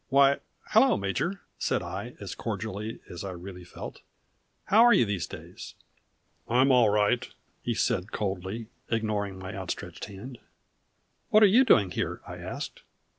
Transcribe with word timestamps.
"Why 0.09 0.39
hello, 0.69 0.97
Major!" 0.97 1.41
said 1.59 1.83
I, 1.83 2.15
as 2.19 2.33
cordially 2.33 3.01
as 3.07 3.23
I 3.23 3.29
really 3.33 3.63
felt. 3.63 4.01
"How 4.65 4.81
are 4.83 4.95
you 4.95 5.05
these 5.05 5.27
days?" 5.27 5.75
"I'm 6.49 6.71
all 6.71 6.89
right," 6.89 7.29
he 7.61 7.75
said 7.75 8.11
coldly, 8.11 8.65
ignoring 8.89 9.37
my 9.37 9.53
outstretched 9.55 10.05
hand. 10.05 10.39
"What 11.29 11.43
are 11.43 11.45
you 11.45 11.63
doing 11.63 11.91
here?" 11.91 12.19
I 12.25 12.37
asked. 12.37 12.81